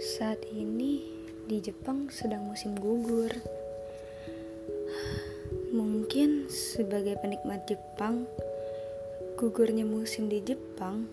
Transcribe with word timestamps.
Saat 0.00 0.40
ini 0.48 1.04
di 1.44 1.60
Jepang 1.60 2.08
sedang 2.08 2.48
musim 2.48 2.72
gugur. 2.72 3.28
Mungkin 5.74 6.48
sebagai 6.48 7.20
penikmat 7.20 7.68
Jepang, 7.68 8.24
gugurnya 9.36 9.84
musim 9.84 10.32
di 10.32 10.40
Jepang 10.40 11.04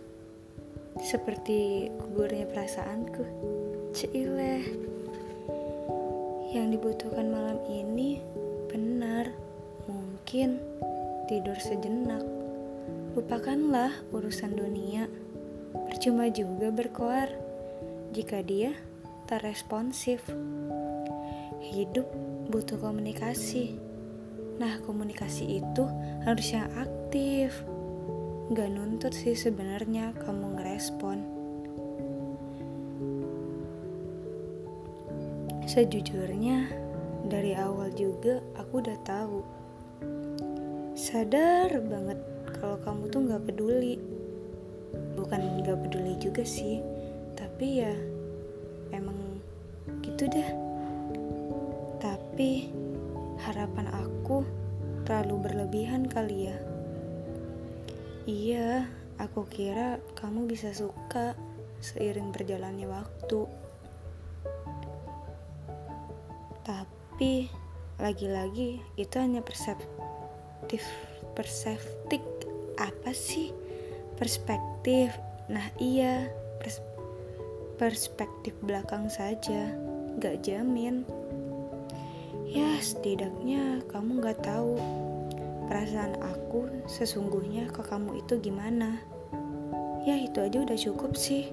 seperti 1.02 1.92
gugurnya 2.00 2.48
perasaanku. 2.48 3.26
Cile. 3.92 4.64
Yang 6.56 6.68
dibutuhkan 6.80 7.28
malam 7.32 7.60
ini 7.68 8.24
benar, 8.72 9.28
mungkin 9.92 10.62
tidur 11.28 11.58
sejenak. 11.60 12.24
Lupakanlah 13.18 13.92
urusan 14.16 14.56
dunia. 14.56 15.12
Percuma 15.72 16.28
juga 16.32 16.72
berkoar 16.72 17.51
jika 18.12 18.44
dia 18.44 18.76
tak 19.26 19.48
responsif. 19.48 20.20
Hidup 21.64 22.08
butuh 22.52 22.76
komunikasi. 22.76 23.80
Nah, 24.60 24.84
komunikasi 24.84 25.64
itu 25.64 25.84
harus 26.28 26.48
yang 26.52 26.68
aktif. 26.76 27.64
Gak 28.52 28.68
nuntut 28.68 29.16
sih 29.16 29.32
sebenarnya 29.32 30.12
kamu 30.20 30.60
ngerespon. 30.60 31.18
Sejujurnya, 35.64 36.68
dari 37.32 37.56
awal 37.56 37.96
juga 37.96 38.44
aku 38.60 38.84
udah 38.84 39.00
tahu. 39.08 39.40
Sadar 41.00 41.72
banget 41.80 42.20
kalau 42.60 42.76
kamu 42.84 43.08
tuh 43.08 43.22
gak 43.32 43.48
peduli. 43.48 43.96
Bukan 45.16 45.64
gak 45.64 45.80
peduli 45.88 46.20
juga 46.20 46.44
sih, 46.44 46.84
tapi 47.62 47.78
ya 47.78 47.94
emang 48.90 49.38
gitu 50.02 50.26
deh. 50.26 50.50
Tapi 52.02 52.74
harapan 53.38 53.86
aku 54.02 54.42
terlalu 55.06 55.46
berlebihan 55.46 56.10
kali 56.10 56.50
ya. 56.50 56.58
Iya, 58.26 58.90
aku 59.22 59.46
kira 59.46 60.02
kamu 60.18 60.50
bisa 60.50 60.74
suka 60.74 61.38
seiring 61.86 62.34
berjalannya 62.34 62.90
waktu. 62.90 63.46
Tapi 66.66 67.46
lagi-lagi 68.02 68.82
itu 68.98 69.16
hanya 69.22 69.46
perseptif 69.46 70.82
perseptik 71.38 72.26
apa 72.82 73.14
sih 73.14 73.54
perspektif 74.18 75.14
nah 75.46 75.70
iya 75.78 76.26
pers 76.58 76.82
perspektif 77.82 78.54
belakang 78.62 79.10
saja 79.10 79.74
gak 80.22 80.46
jamin. 80.46 81.02
Ya 82.46 82.78
setidaknya 82.78 83.82
kamu 83.90 84.22
gak 84.22 84.46
tahu 84.46 84.78
perasaan 85.66 86.14
aku 86.22 86.70
sesungguhnya 86.86 87.74
ke 87.74 87.82
kamu 87.82 88.22
itu 88.22 88.38
gimana. 88.38 89.02
Ya 90.06 90.14
itu 90.14 90.46
aja 90.46 90.62
udah 90.62 90.78
cukup 90.78 91.18
sih. 91.18 91.50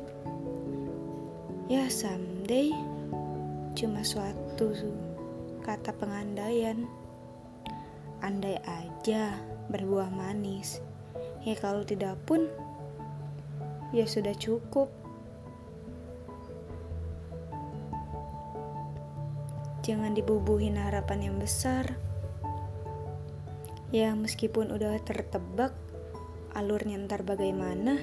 Ya 1.72 1.88
someday 1.88 2.76
cuma 3.72 4.04
suatu 4.04 4.76
kata 5.64 5.96
pengandaian. 5.96 6.84
Andai 8.20 8.60
aja 8.68 9.32
berbuah 9.72 10.12
manis. 10.12 10.84
Ya 11.40 11.56
kalau 11.56 11.88
tidak 11.88 12.20
pun 12.28 12.52
ya 13.96 14.04
sudah 14.04 14.36
cukup 14.36 14.92
jangan 19.88 20.12
dibubuhin 20.12 20.76
harapan 20.76 21.32
yang 21.32 21.36
besar 21.40 21.96
ya 23.88 24.12
meskipun 24.12 24.68
udah 24.68 25.00
tertebak 25.00 25.72
alurnya 26.52 27.00
ntar 27.08 27.24
bagaimana 27.24 27.96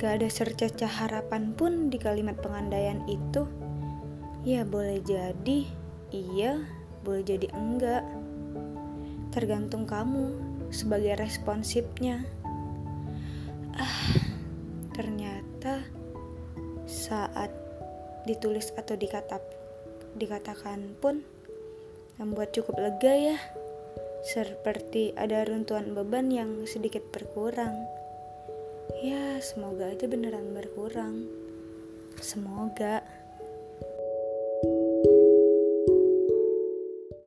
gak 0.00 0.24
ada 0.24 0.28
secercah 0.32 0.88
harapan 0.88 1.52
pun 1.52 1.92
di 1.92 2.00
kalimat 2.00 2.40
pengandaian 2.40 3.04
itu 3.04 3.44
Ya 4.46 4.62
boleh 4.62 5.02
jadi 5.02 5.66
iya, 6.14 6.62
boleh 7.02 7.26
jadi 7.26 7.50
enggak. 7.50 8.06
Tergantung 9.34 9.90
kamu 9.90 10.38
sebagai 10.70 11.18
responsifnya. 11.18 12.22
Ah, 13.74 14.22
ternyata 14.94 15.82
saat 16.86 17.50
ditulis 18.22 18.70
atau 18.78 18.94
dikata, 18.94 19.42
dikatakan 20.16 20.96
pun 20.98 21.22
membuat 22.16 22.56
cukup 22.56 22.80
lega 22.80 23.12
ya. 23.12 23.38
Seperti 24.26 25.14
ada 25.14 25.46
runtuhan 25.46 25.94
beban 25.94 26.32
yang 26.34 26.66
sedikit 26.66 27.04
berkurang. 27.14 27.86
Ya, 29.04 29.38
semoga 29.44 29.92
aja 29.92 30.08
beneran 30.08 30.56
berkurang. 30.56 31.28
Semoga. 32.18 33.04